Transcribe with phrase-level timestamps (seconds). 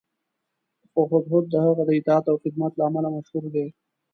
[0.91, 3.67] خو هدهد د هغه د اطاعت او خدمت له امله مشهور دی.